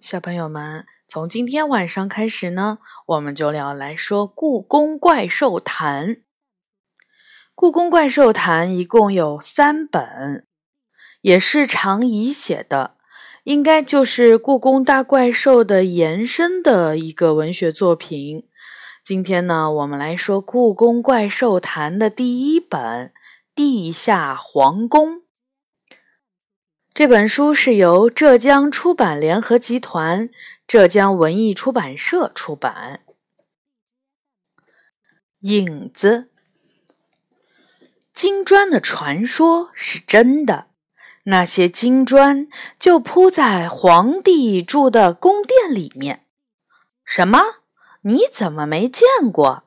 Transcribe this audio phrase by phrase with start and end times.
[0.00, 6.08] 小朋友们，从今天晚上开始呢，我们就要来说《故宫怪兽谈》。
[7.56, 10.46] 《故宫怪兽谈》一共有三本，
[11.22, 12.94] 也是常怡写的，
[13.42, 18.46] 应该就是《故宫大怪兽》的延伸的一个文学作品。
[19.02, 22.80] 今天呢，我们来说《故宫怪兽谈》的第一本
[23.52, 25.16] 《地下皇宫》。
[26.98, 30.30] 这本书是由浙江出版联合集团、
[30.66, 33.02] 浙江文艺出版社出版。
[35.42, 36.28] 影子，
[38.12, 40.66] 金砖的传说是真的。
[41.26, 42.48] 那些金砖
[42.80, 46.22] 就铺在皇帝住的宫殿里面。
[47.04, 47.60] 什么？
[48.00, 49.62] 你怎么没见过？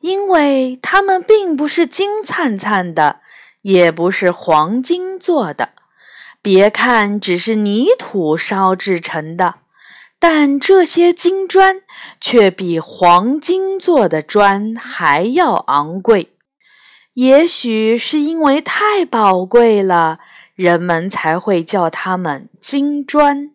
[0.00, 3.20] 因为它们并不是金灿灿的，
[3.60, 5.73] 也不是黄金做的。
[6.44, 9.54] 别看只是泥土烧制成的，
[10.18, 11.80] 但这些金砖
[12.20, 16.36] 却比黄金做的砖还要昂贵。
[17.14, 20.18] 也许是因为太宝贵了，
[20.54, 23.52] 人们才会叫它们金砖。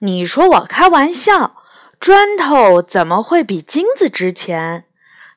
[0.00, 1.54] 你说我开玩笑？
[2.00, 4.86] 砖头怎么会比金子值钱？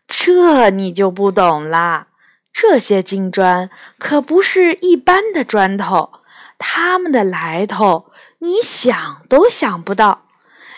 [0.08, 2.08] 这你就不懂啦。
[2.52, 6.10] 这些金砖可不是一般的砖头。
[6.58, 10.28] 他们的来头，你想都想不到。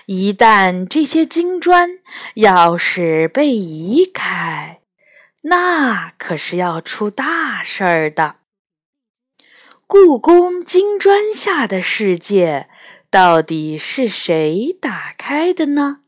[0.06, 2.00] 一旦这些金砖
[2.36, 4.82] 要是被移开，
[5.44, 8.38] 那可是要出大事儿的。
[9.86, 12.70] 故宫金砖下的世界，
[13.10, 16.00] 到底是谁打开的呢？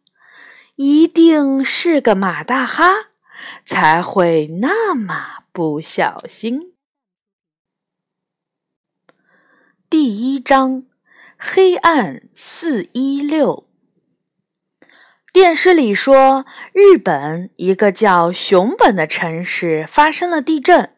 [0.76, 3.12] 一定是个马大哈，
[3.66, 6.74] 才会那么不小心。
[9.90, 10.84] 第一章：
[11.36, 13.66] 黑暗四一六。
[15.34, 20.92] 电视里说，日本一个叫熊本的城市发生了地震。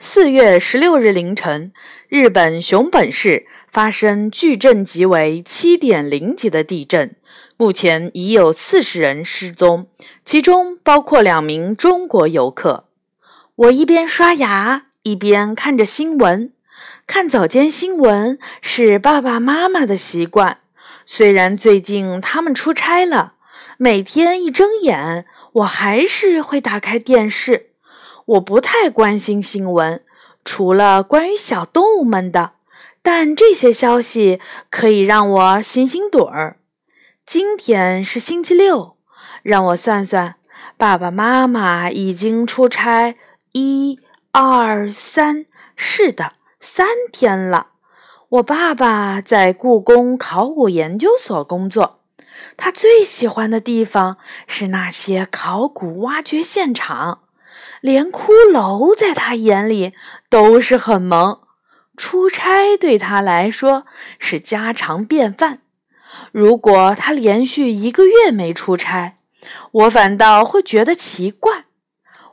[0.00, 1.72] 四月十六日凌晨，
[2.08, 7.14] 日本熊本市发生巨震级为七点零级的地震，
[7.56, 9.86] 目前已有四十人失踪，
[10.24, 12.88] 其中包括两名中国游客。
[13.54, 16.52] 我一边刷牙，一边看着新闻。
[17.14, 20.60] 看早间新闻是爸爸妈妈的习惯。
[21.04, 23.34] 虽然最近他们出差了，
[23.76, 27.72] 每天一睁眼，我还是会打开电视。
[28.24, 30.02] 我不太关心新闻，
[30.42, 32.52] 除了关于小动物们的，
[33.02, 34.40] 但这些消息
[34.70, 36.56] 可以让我醒醒盹儿。
[37.26, 38.96] 今天是星期六，
[39.42, 40.36] 让我算算，
[40.78, 43.14] 爸爸妈妈已经出差
[43.52, 44.00] 一
[44.30, 45.44] 二三，
[45.76, 46.32] 是的。
[46.64, 47.70] 三天了，
[48.28, 51.98] 我爸爸在故宫考古研究所工作。
[52.56, 57.22] 他最喜欢的地方是那些考古挖掘现场，
[57.80, 59.92] 连骷髅在他眼里
[60.30, 61.40] 都是很萌。
[61.96, 63.84] 出差对他来说
[64.20, 65.62] 是家常便饭。
[66.30, 69.16] 如果他连续一个月没出差，
[69.72, 71.64] 我反倒会觉得奇怪。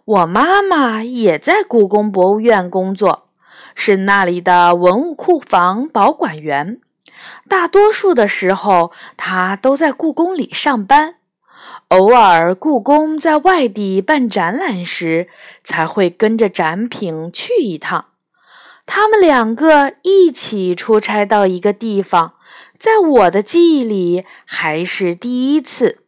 [0.06, 3.29] 我妈妈也在故宫博物院工作。
[3.82, 6.82] 是那里的文物库房保管员，
[7.48, 11.16] 大多数的时候他都在故宫里上班，
[11.88, 15.30] 偶尔故宫在外地办展览时
[15.64, 18.08] 才会跟着展品去一趟。
[18.86, 22.34] 他们两个一起出差到一个地方，
[22.78, 26.00] 在我的记忆里还是第一次，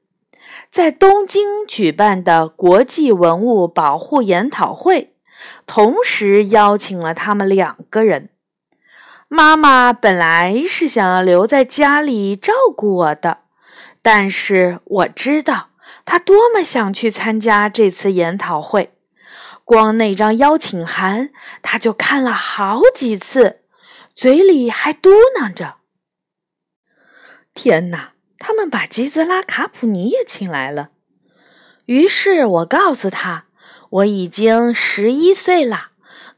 [0.69, 5.13] 在东京举办的国际文物保护研讨会。
[5.65, 8.29] 同时邀请了他们两个人。
[9.27, 13.39] 妈妈本来是想要留在家里照顾我的，
[14.01, 15.69] 但是我知道
[16.03, 18.93] 她多么想去参加这次研讨会。
[19.63, 21.29] 光那张邀请函，
[21.61, 23.61] 她就看了好几次，
[24.13, 25.75] 嘴里还嘟囔着
[27.55, 30.89] ：“天哪，他们把吉泽拉卡普尼也请来了。”
[31.85, 33.45] 于是我告诉他。
[33.91, 35.89] 我已经十一岁了，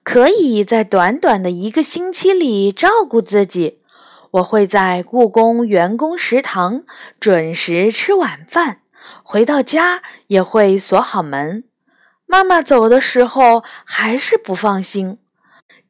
[0.02, 3.80] 可以在短短的一个星期里照顾自己。
[4.32, 6.84] 我会在故宫员工食堂
[7.20, 8.80] 准时吃晚饭，
[9.22, 11.66] 回到家也会锁好门。
[12.26, 15.20] 妈妈走的时候还是不放心。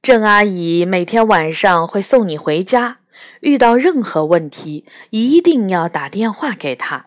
[0.02, 2.98] 郑阿姨每天晚上会送你回家，
[3.40, 7.06] 遇到任何问题一定要打电话给她。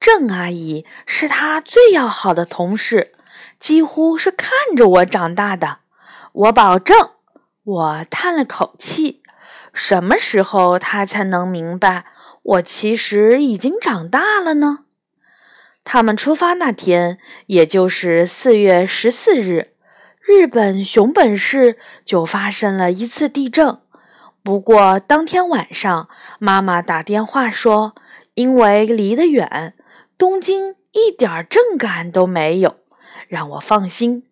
[0.00, 3.12] 郑阿姨是她最要好的同事。
[3.58, 5.78] 几乎是看着我长大的，
[6.32, 7.10] 我保证。
[7.64, 9.22] 我叹了口气。
[9.74, 12.06] 什么时候他才能明白
[12.42, 14.84] 我其实已经长大了呢？
[15.84, 19.72] 他们出发那天，也就是四月十四日，
[20.20, 23.78] 日本熊本市就发生了一次地震。
[24.42, 26.08] 不过当天晚上，
[26.38, 27.94] 妈妈打电话说，
[28.34, 29.74] 因为离得远，
[30.16, 32.76] 东京一点震感都没有，
[33.28, 34.24] 让我放心。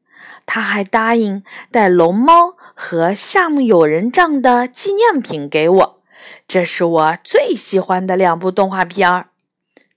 [0.45, 6.01] 他还答应带龙猫和夏目友人帐的纪念品给我，
[6.49, 9.29] 这是我最喜欢的两部动画片儿。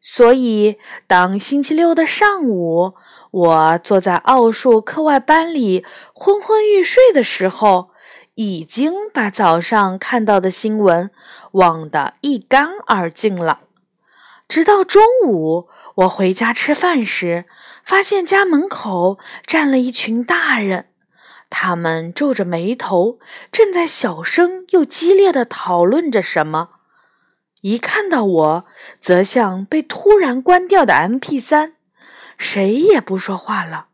[0.01, 2.95] 所以，当星期六的上午，
[3.29, 7.89] 我坐在奥数课外班里昏昏欲睡的时候，
[8.35, 11.11] 已经把早上看到的新闻
[11.51, 13.59] 忘得一干二净了。
[14.49, 17.45] 直到中午，我回家吃饭时，
[17.85, 20.87] 发现家门口站了一群大人，
[21.51, 23.19] 他们皱着眉头，
[23.51, 26.69] 正在小声又激烈地讨论着什么。
[27.61, 28.65] 一看到我，
[28.99, 31.73] 则像被突然关掉的 MP3，
[32.35, 33.89] 谁也不说话了。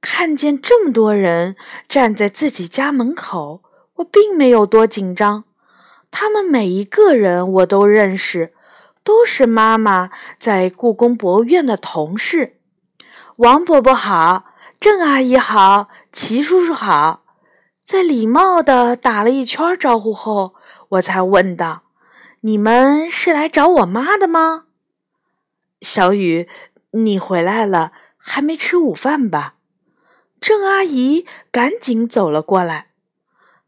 [0.00, 1.56] 看见这么多人
[1.88, 3.64] 站在自己家门口，
[3.96, 5.42] 我并没有多紧张。
[6.12, 8.52] 他们每一个人我都认识，
[9.06, 12.58] 都是妈妈在故宫博物院的同事。
[13.36, 14.46] 王伯伯好，
[14.80, 17.22] 郑阿姨好，齐叔叔好。
[17.84, 20.56] 在礼貌地打了一圈招呼后，
[20.88, 21.84] 我才问道。
[22.40, 24.64] 你们是来找我妈的吗？
[25.80, 26.48] 小雨，
[26.90, 29.54] 你回来了，还没吃午饭吧？
[30.40, 32.88] 郑阿姨赶紧走了过来。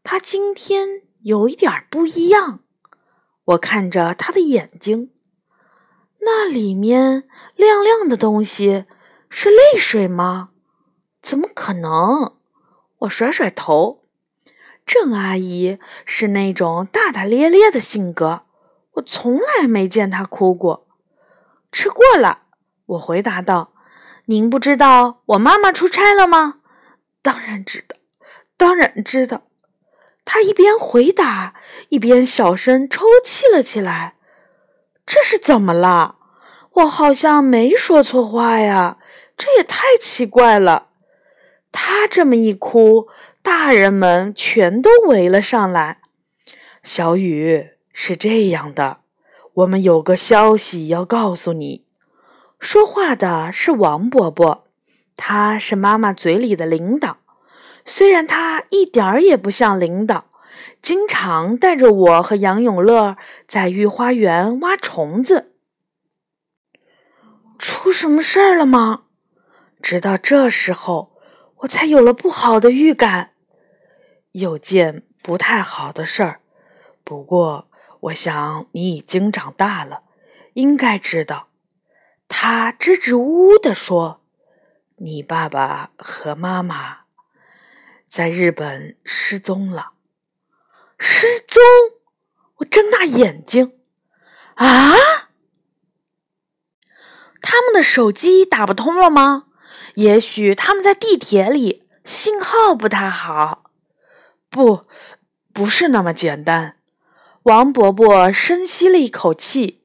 [0.03, 2.59] 她今天有一点不一样。
[3.45, 5.11] 我看着她的眼睛，
[6.21, 8.85] 那里面亮亮的东西
[9.29, 10.49] 是泪水吗？
[11.21, 12.35] 怎么可能？
[12.99, 14.03] 我甩甩头。
[14.85, 18.43] 郑阿姨是那种大大咧咧的性格。
[18.93, 20.87] 我从来没见她哭过。
[21.71, 22.43] 吃过了，
[22.87, 23.73] 我回答道
[24.25, 26.61] ：“您不知道我妈妈出差了吗
[27.21, 27.95] ？”“当然知道，
[28.57, 29.43] 当然知道。”
[30.25, 31.55] 他一边回答，
[31.89, 34.15] 一边小声抽泣了起来。
[35.11, 36.17] 这是怎么了？
[36.73, 38.99] 我好像没说错话呀，
[39.35, 40.89] 这也太奇怪了。
[41.71, 43.07] 他这么一哭，
[43.41, 46.01] 大人们全都围了上来。
[46.83, 47.71] 小雨。
[47.91, 48.99] 是这样的，
[49.55, 51.85] 我们有个消息要告诉你。
[52.59, 54.67] 说话的是王伯伯，
[55.17, 57.17] 他是妈妈嘴里的领导。
[57.83, 60.28] 虽然他一点儿也不像领导，
[60.81, 63.17] 经常带着我和杨永乐
[63.47, 65.53] 在御花园挖虫子。
[67.57, 69.03] 出什么事儿了吗？
[69.81, 71.11] 直到这时候，
[71.57, 73.31] 我才有了不好的预感，
[74.31, 76.41] 有件不太好的事儿。
[77.03, 77.65] 不过。
[78.03, 80.03] 我想你已经长大了，
[80.53, 81.49] 应该知道。
[82.29, 84.21] 他支支吾吾地说
[84.95, 86.99] ：“你爸爸和妈妈
[88.07, 89.91] 在日本失踪了。”
[90.99, 91.61] 失踪！
[92.57, 93.73] 我睁大眼睛。
[94.55, 94.93] 啊！
[97.41, 99.45] 他们的手机打不通了吗？
[99.95, 103.71] 也许他们在地铁里，信号不太好。
[104.49, 104.85] 不，
[105.53, 106.77] 不是那么简单。
[107.43, 109.81] 王伯伯深吸了一口气。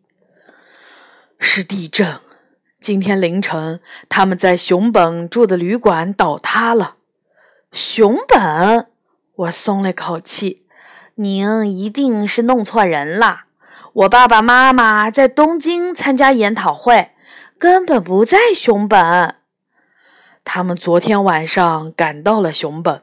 [1.38, 2.21] 是地震。
[2.80, 6.97] 今天凌晨，他们在熊本住的旅馆倒塌了。
[7.73, 8.90] 熊本，
[9.37, 10.63] 我松了口气。
[11.16, 13.44] 您一定是弄错人了。
[13.92, 17.12] 我爸爸妈妈在东京参加研讨会，
[17.59, 19.37] 根本不在熊本。
[20.44, 23.02] 他们昨天晚上赶到了熊本。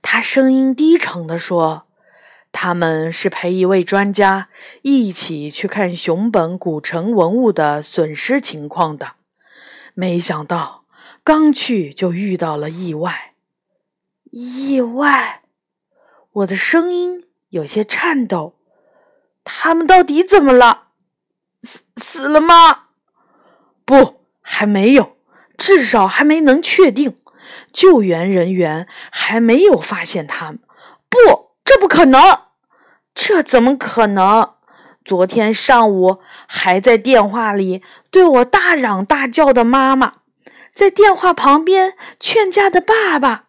[0.00, 1.86] 他声音低沉地说。
[2.56, 4.48] 他们是陪一位专家
[4.82, 9.14] 一起去看熊本古城文物的损失情况的，
[9.92, 10.84] 没想到
[11.24, 13.32] 刚去就遇到了意外。
[14.30, 15.42] 意外，
[16.34, 18.56] 我的声音有些颤抖。
[19.44, 20.88] 他们到底怎么了？
[21.62, 22.86] 死死了吗？
[23.84, 25.16] 不，还没有，
[25.56, 27.16] 至少还没能确定。
[27.72, 30.58] 救援人员还没有发现他们。
[31.08, 32.40] 不，这不可能。
[33.14, 34.54] 这怎么可能？
[35.04, 40.14] 昨天上午还在电话里对我大嚷大叫的妈妈，
[40.74, 43.44] 在电话旁边劝架的爸爸，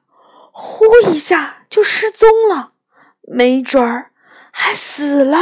[0.51, 2.73] 呼一下就失踪了，
[3.27, 4.11] 没准儿
[4.51, 5.37] 还死了。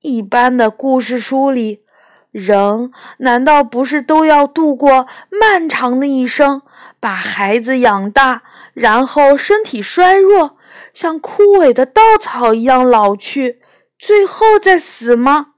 [0.00, 1.84] 一般的故事书里，
[2.30, 6.62] 人难道不是都要度过漫长的一生，
[6.98, 8.42] 把孩子养大，
[8.74, 10.56] 然后身体衰弱？
[10.94, 13.60] 像枯萎的稻草一样老去，
[13.98, 15.48] 最后再死吗？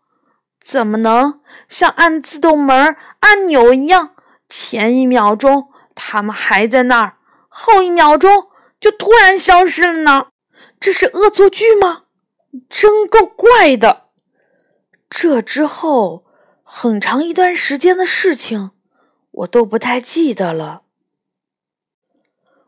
[0.60, 4.10] 怎么能像按自动门按钮一样？
[4.48, 7.14] 前一秒钟他们还在那儿，
[7.48, 8.48] 后一秒钟
[8.80, 10.26] 就突然消失了呢？
[10.84, 12.02] 这是恶作剧吗？
[12.68, 14.08] 真够怪的。
[15.08, 16.26] 这之后
[16.62, 18.72] 很长一段时间的事情，
[19.30, 20.82] 我都不太记得了。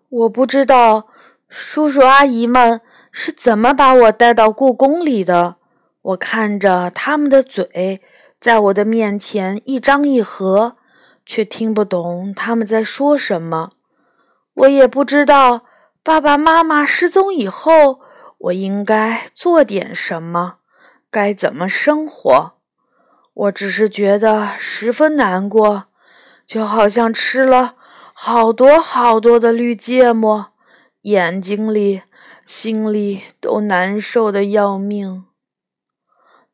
[0.09, 1.09] 我不知道
[1.51, 2.81] 叔叔阿姨们
[3.13, 5.57] 是怎么把我带到故宫里的。
[6.01, 8.01] 我看着他们的嘴
[8.41, 10.79] 在我的面前一张一合，
[11.27, 13.73] 却听不懂他们在说什么。
[14.55, 15.67] 我也不知道
[16.03, 18.01] 爸爸妈妈失踪以后，
[18.39, 20.59] 我应该做点什么，
[21.11, 22.53] 该怎么生活。
[23.35, 25.85] 我只是觉得十分难过，
[26.47, 27.75] 就好像吃了
[28.15, 30.53] 好多好多的绿芥末，
[31.03, 32.03] 眼睛里、
[32.47, 35.25] 心里都难受的要命。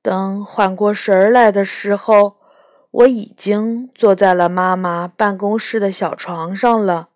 [0.02, 2.38] 等缓过神来的时候，
[2.90, 7.10] 我已经坐在了妈妈办公室的小床上了，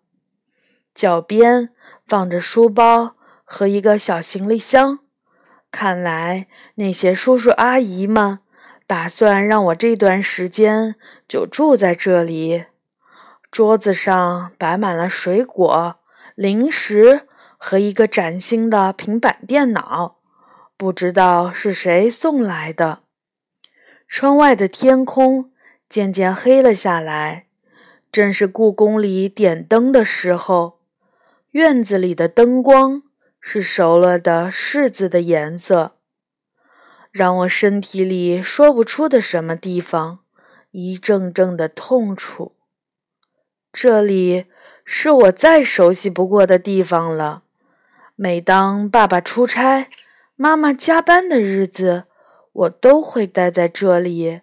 [0.93, 1.71] 脚边
[2.07, 3.16] 放着书包
[3.49, 4.99] 和一个小行李箱。
[5.71, 8.39] 看来那些叔叔阿姨们
[8.85, 10.95] 打算让我这段时间
[11.27, 12.65] 就住在这里。
[13.49, 15.95] 桌子上摆满了水果、
[16.35, 17.27] 零食
[17.57, 20.17] 和一个崭新的平板电脑。
[20.75, 22.99] 不知道是谁送来的。
[24.07, 25.51] 窗外的天空
[25.89, 27.47] 渐渐黑了下来，
[28.11, 30.79] 正是故宫里点灯的时候。
[31.51, 33.03] 院子里的灯光
[33.49, 35.93] 是熟了的柿子的颜色，
[37.11, 40.19] 让我身体里说不出的什么地方
[40.71, 42.57] 一阵阵的痛楚。
[43.71, 44.47] 这里
[44.83, 47.43] 是我再熟悉不过的地方了。
[48.17, 49.87] 每当爸爸出差，
[50.35, 52.03] 妈妈加班的日子，
[52.51, 54.41] 我都会待在这里，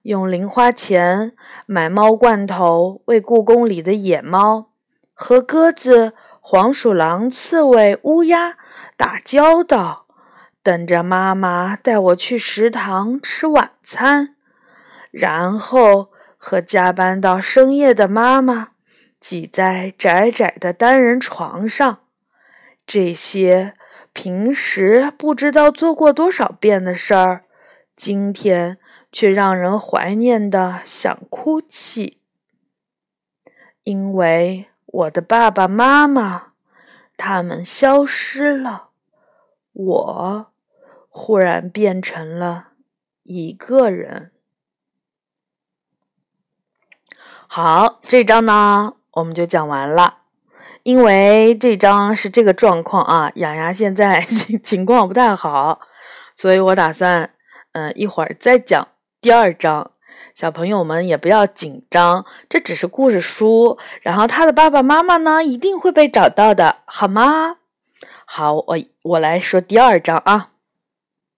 [0.00, 4.70] 用零花钱买猫罐头，喂故宫里的野猫，
[5.12, 6.14] 和鸽子、
[6.50, 8.56] 黄鼠狼、刺猬、乌鸦
[8.96, 10.06] 打交道，
[10.64, 14.34] 等着妈妈带我去食堂吃晚餐，
[15.12, 18.70] 然后和加班到深夜的妈妈
[19.20, 22.00] 挤在窄窄的单人床上。
[22.84, 23.74] 这些。
[24.12, 27.44] 平时不知道做过多少遍的事儿，
[27.94, 28.76] 今天
[29.12, 32.18] 却让人怀念的想哭泣。
[33.84, 36.52] 因为我的爸爸妈妈，
[37.16, 38.88] 他们消失了，
[39.72, 40.46] 我
[41.08, 42.70] 忽然变成了
[43.22, 44.32] 一个人。
[47.46, 50.18] 好，这章呢，我们就讲完了。
[50.82, 55.80] 因为这章是这个状况啊，雅雅现在 情情况不太好，
[56.34, 57.34] 所以我打算，
[57.72, 58.88] 嗯，一会儿再讲
[59.20, 59.92] 第二章。
[60.34, 67.56] 小朋友们也不要紧张，这只是故事书，然后他的爸爸妈妈呢一定会被找到的，好吗？
[68.24, 70.50] 好，我我来说第二章啊。